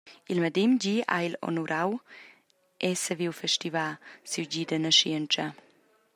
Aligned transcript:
Il 0.33 0.37
medem 0.43 0.71
gi 0.81 0.95
ha 1.09 1.17
il 1.27 1.35
honorau 1.47 1.89
era 2.87 3.01
saviu 3.05 3.31
festivar 3.41 3.93
siu 4.29 4.43
gi 4.51 4.63
da 4.69 4.77
naschientscha. 4.79 5.45